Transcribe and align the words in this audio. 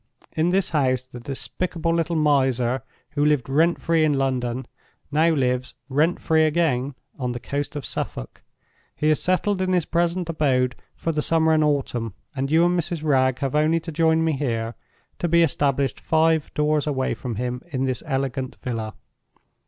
In 0.35 0.49
this 0.49 0.71
house 0.71 1.05
the 1.05 1.19
despicable 1.19 1.93
little 1.93 2.15
miser, 2.15 2.81
who 3.11 3.23
lived 3.23 3.47
rent 3.47 3.79
free 3.79 4.03
in 4.03 4.13
London, 4.13 4.65
now 5.11 5.29
lives, 5.29 5.75
rent 5.89 6.19
free 6.19 6.41
again, 6.43 6.95
on 7.19 7.33
the 7.33 7.39
coast 7.39 7.75
of 7.75 7.85
Suffolk. 7.85 8.41
He 8.95 9.11
is 9.11 9.21
settled 9.21 9.61
in 9.61 9.73
his 9.73 9.85
present 9.85 10.27
abode 10.27 10.75
for 10.95 11.11
the 11.11 11.21
summer 11.21 11.53
and 11.53 11.63
autumn; 11.63 12.15
and 12.35 12.49
you 12.51 12.65
and 12.65 12.79
Mrs. 12.79 13.03
Wragge 13.03 13.37
have 13.41 13.53
only 13.53 13.79
to 13.79 13.91
join 13.91 14.23
me 14.23 14.31
here, 14.33 14.73
to 15.19 15.27
be 15.27 15.43
established 15.43 15.99
five 15.99 16.51
doors 16.55 16.87
away 16.87 17.13
from 17.13 17.35
him 17.35 17.61
in 17.67 17.85
this 17.85 18.01
elegant 18.07 18.55
villa. 18.63 18.95